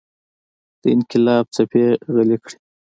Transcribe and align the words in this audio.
د 0.81 0.83
انقلاب 0.95 1.45
څپې 1.55 1.85
غلې 2.13 2.37
کړي. 2.43 2.57